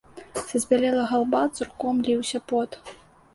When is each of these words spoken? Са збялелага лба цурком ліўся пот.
Са 0.51 0.61
збялелага 0.63 1.19
лба 1.25 1.41
цурком 1.55 2.01
ліўся 2.09 2.43
пот. 2.55 2.71